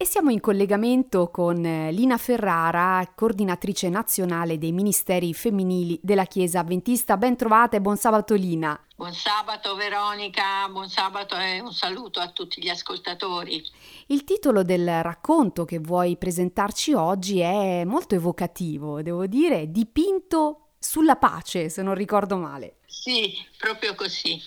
[0.00, 6.60] E siamo in collegamento con eh, Lina Ferrara, coordinatrice nazionale dei ministeri femminili della Chiesa
[6.60, 7.16] Adventista.
[7.16, 8.80] Ben trovata e buon sabato Lina.
[8.94, 13.60] Buon sabato Veronica, buon sabato e un saluto a tutti gli ascoltatori.
[14.06, 21.16] Il titolo del racconto che vuoi presentarci oggi è molto evocativo, devo dire, dipinto sulla
[21.16, 22.76] pace, se non ricordo male.
[22.86, 24.40] Sì, proprio così.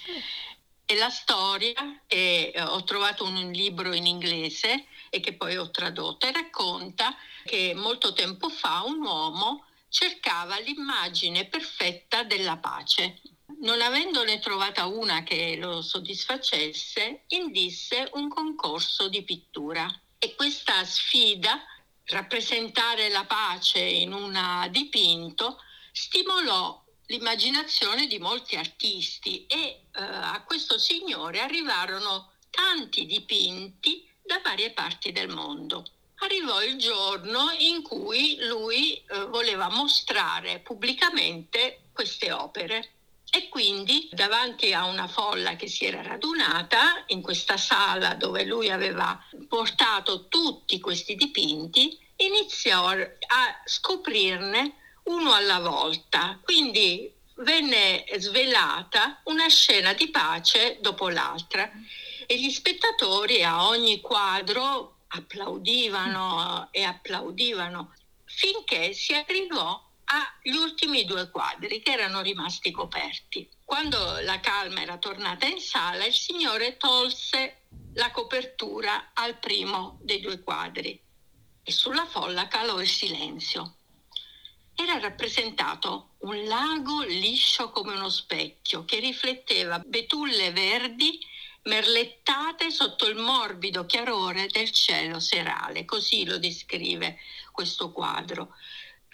[0.91, 6.27] È la storia che ho trovato un libro in inglese e che poi ho tradotto
[6.27, 13.21] e racconta che molto tempo fa un uomo cercava l'immagine perfetta della pace.
[13.61, 19.87] Non avendone trovata una che lo soddisfacesse, indisse un concorso di pittura.
[20.19, 21.57] E questa sfida,
[22.07, 25.57] rappresentare la pace in un dipinto,
[25.93, 34.71] stimolò l'immaginazione di molti artisti e eh, a questo signore arrivarono tanti dipinti da varie
[34.71, 35.85] parti del mondo.
[36.17, 42.91] Arrivò il giorno in cui lui eh, voleva mostrare pubblicamente queste opere
[43.33, 48.69] e quindi davanti a una folla che si era radunata in questa sala dove lui
[48.69, 56.37] aveva portato tutti questi dipinti, iniziò a scoprirne uno alla volta.
[56.43, 61.69] Quindi venne svelata una scena di pace dopo l'altra
[62.25, 67.93] e gli spettatori a ogni quadro applaudivano e applaudivano
[68.25, 73.49] finché si arrivò agli ultimi due quadri che erano rimasti coperti.
[73.63, 80.19] Quando la calma era tornata in sala, il signore tolse la copertura al primo dei
[80.19, 81.01] due quadri
[81.63, 83.75] e sulla folla calò il silenzio.
[84.81, 91.19] Era rappresentato un lago liscio come uno specchio che rifletteva betulle verdi
[91.65, 97.19] merlettate sotto il morbido chiarore del cielo serale, così lo descrive
[97.51, 98.55] questo quadro.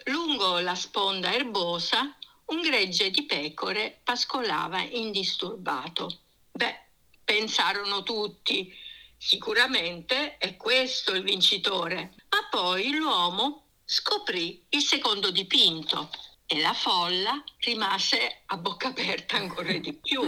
[0.05, 6.19] Lungo la sponda erbosa un gregge di pecore pascolava indisturbato.
[6.49, 6.79] Beh,
[7.25, 8.73] pensarono tutti,
[9.17, 12.13] sicuramente è questo il vincitore.
[12.29, 16.09] Ma poi l'uomo scoprì il secondo dipinto
[16.45, 20.21] e la folla rimase a bocca aperta ancora di più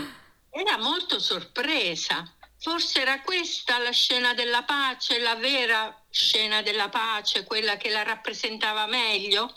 [0.49, 2.23] era molto sorpresa.
[2.57, 8.03] Forse era questa la scena della pace, la vera scena della pace, quella che la
[8.03, 9.53] rappresentava meglio?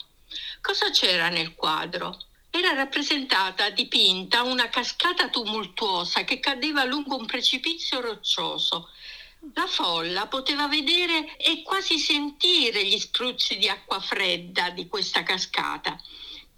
[0.61, 2.17] Cosa c'era nel quadro?
[2.49, 8.89] Era rappresentata, dipinta, una cascata tumultuosa che cadeva lungo un precipizio roccioso.
[9.53, 15.99] La folla poteva vedere e quasi sentire gli spruzzi di acqua fredda di questa cascata.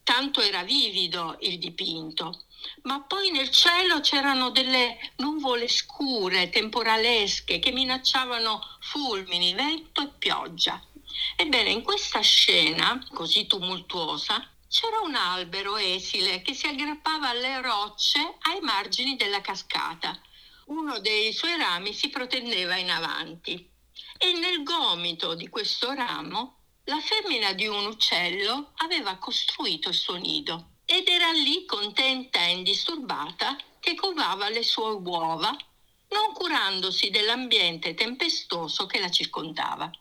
[0.04, 2.46] Tanto era vivido il dipinto
[2.84, 10.82] ma poi nel cielo c'erano delle nuvole scure, temporalesche, che minacciavano fulmini, vento e pioggia.
[11.36, 18.20] Ebbene, in questa scena così tumultuosa c'era un albero esile che si aggrappava alle rocce
[18.42, 20.20] ai margini della cascata.
[20.66, 23.70] Uno dei suoi rami si protendeva in avanti
[24.18, 30.16] e nel gomito di questo ramo la femmina di un uccello aveva costruito il suo
[30.16, 35.56] nido ed era lì contenta e indisturbata che covava le sue uova,
[36.10, 39.92] non curandosi dell'ambiente tempestoso che la circondava.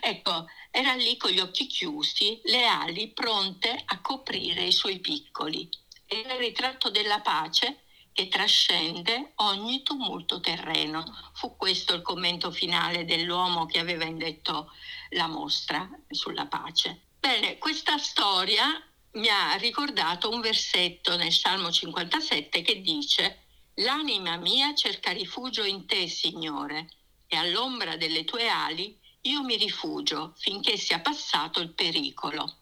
[0.00, 5.68] Ecco, era lì con gli occhi chiusi, le ali pronte a coprire i suoi piccoli.
[6.06, 7.83] Era il ritratto della pace
[8.14, 11.04] che trascende ogni tumulto terreno.
[11.34, 14.70] Fu questo il commento finale dell'uomo che aveva indetto
[15.10, 17.08] la mostra sulla pace.
[17.18, 18.80] Bene, questa storia
[19.14, 23.40] mi ha ricordato un versetto nel Salmo 57 che dice
[23.78, 26.88] L'anima mia cerca rifugio in te, Signore,
[27.26, 32.58] e all'ombra delle tue ali io mi rifugio finché sia passato il pericolo.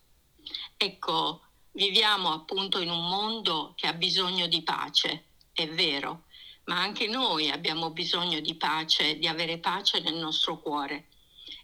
[0.79, 1.43] Ecco,
[1.73, 6.25] viviamo appunto in un mondo che ha bisogno di pace, è vero,
[6.65, 11.09] ma anche noi abbiamo bisogno di pace, di avere pace nel nostro cuore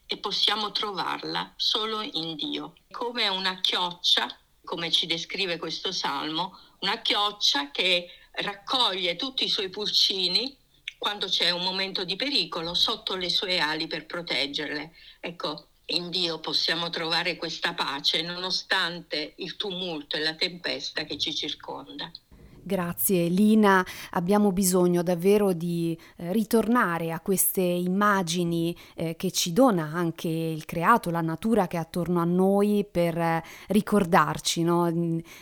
[0.06, 2.74] e possiamo trovarla solo in Dio.
[2.90, 4.26] Come una chioccia
[4.68, 10.54] come ci descrive questo salmo, una chioccia che raccoglie tutti i suoi pulcini
[10.98, 14.92] quando c'è un momento di pericolo sotto le sue ali per proteggerle.
[15.20, 21.34] Ecco, in Dio possiamo trovare questa pace nonostante il tumulto e la tempesta che ci
[21.34, 22.10] circonda.
[22.68, 29.90] Grazie Lina, abbiamo bisogno davvero di eh, ritornare a queste immagini eh, che ci dona
[29.94, 34.92] anche il creato, la natura che è attorno a noi per eh, ricordarci no?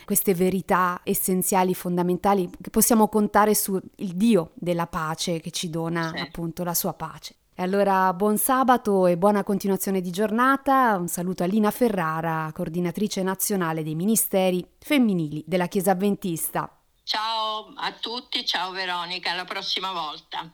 [0.05, 6.21] queste verità essenziali, fondamentali, che possiamo contare sul Dio della pace che ci dona sì.
[6.21, 7.35] appunto la sua pace.
[7.53, 10.95] E allora buon sabato e buona continuazione di giornata.
[10.97, 16.71] Un saluto a Lina Ferrara, coordinatrice nazionale dei ministeri femminili della Chiesa Avventista.
[17.07, 20.51] Ciao a tutti, ciao Veronica, alla prossima volta.